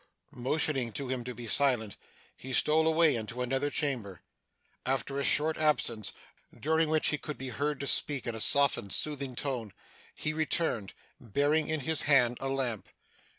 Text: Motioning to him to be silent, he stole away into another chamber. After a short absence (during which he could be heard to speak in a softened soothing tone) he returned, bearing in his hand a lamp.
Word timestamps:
Motioning 0.33 0.91
to 0.93 1.09
him 1.09 1.23
to 1.25 1.35
be 1.35 1.45
silent, 1.45 1.95
he 2.35 2.53
stole 2.53 2.87
away 2.87 3.15
into 3.15 3.43
another 3.43 3.69
chamber. 3.69 4.23
After 4.83 5.19
a 5.19 5.23
short 5.23 5.59
absence 5.59 6.11
(during 6.59 6.89
which 6.89 7.09
he 7.09 7.19
could 7.19 7.37
be 7.37 7.49
heard 7.49 7.79
to 7.81 7.85
speak 7.85 8.25
in 8.25 8.33
a 8.33 8.39
softened 8.41 8.93
soothing 8.93 9.35
tone) 9.35 9.73
he 10.15 10.33
returned, 10.33 10.95
bearing 11.19 11.67
in 11.69 11.81
his 11.81 12.01
hand 12.09 12.39
a 12.41 12.49
lamp. 12.49 12.89